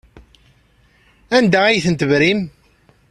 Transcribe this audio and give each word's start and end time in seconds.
Anda 1.37 1.59
ay 1.65 1.79
tent-tebrim? 1.85 2.39